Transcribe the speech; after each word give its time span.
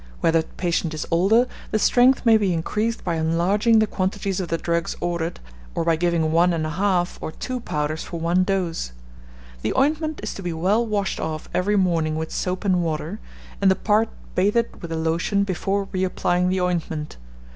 Where 0.21 0.31
the 0.31 0.41
patient 0.57 0.95
is 0.95 1.05
older, 1.11 1.47
the 1.69 1.77
strength 1.77 2.25
may 2.25 2.35
be 2.35 2.55
increased 2.55 3.03
by 3.03 3.17
enlarging 3.17 3.77
the 3.77 3.85
quantities 3.85 4.39
of 4.39 4.47
the 4.47 4.57
drugs 4.57 4.95
ordered, 4.99 5.39
or 5.75 5.85
by 5.85 5.95
giving 5.95 6.31
one 6.31 6.53
and 6.53 6.65
a 6.65 6.71
half 6.71 7.19
or 7.21 7.31
two 7.31 7.59
powders 7.59 8.01
for 8.03 8.19
one 8.19 8.43
dose. 8.43 8.93
The 9.61 9.75
ointment 9.75 10.19
is 10.23 10.33
to 10.33 10.41
be 10.41 10.53
well 10.53 10.83
washed 10.83 11.19
off 11.19 11.49
every 11.53 11.75
morning 11.77 12.15
with 12.15 12.31
soap 12.31 12.65
and 12.65 12.81
water, 12.81 13.19
and 13.61 13.69
the 13.69 13.75
part 13.75 14.09
bathed 14.33 14.81
with 14.81 14.89
the 14.89 14.97
lotion 14.97 15.43
before 15.43 15.87
re 15.91 16.03
applying 16.03 16.49
the 16.49 16.61
ointment. 16.61 17.17